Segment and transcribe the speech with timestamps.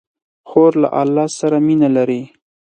[0.49, 2.21] خور له الله سره مینه لري.